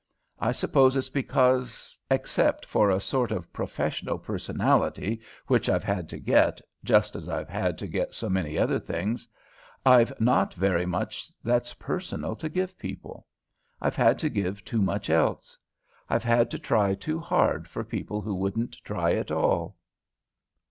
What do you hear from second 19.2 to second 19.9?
all."